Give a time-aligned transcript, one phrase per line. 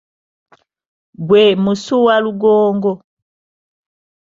[1.27, 2.91] Gwe musu walugongo.